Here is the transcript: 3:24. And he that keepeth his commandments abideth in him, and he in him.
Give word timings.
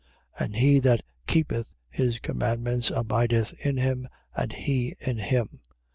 3:24. 0.39 0.43
And 0.45 0.55
he 0.55 0.79
that 0.79 1.01
keepeth 1.27 1.73
his 1.91 2.17
commandments 2.17 2.89
abideth 2.89 3.53
in 3.63 3.77
him, 3.77 4.07
and 4.35 4.51
he 4.51 4.95
in 4.99 5.19
him. 5.19 5.59